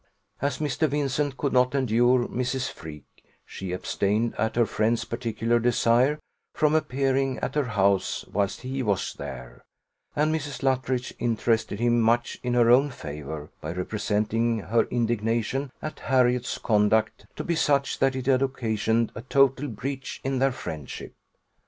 [0.41, 0.87] As Mr.
[0.87, 2.71] Vincent could not endure Mrs.
[2.71, 6.17] Freke, she abstained, at her friend's particular desire,
[6.55, 9.63] from appearing at her house whilst he was there,
[10.15, 10.63] and Mrs.
[10.63, 17.27] Luttridge interested him much in her own favour, by representing her indignation at Harriot's conduct
[17.35, 21.13] to be such that it had occasioned a total breach in their friendship.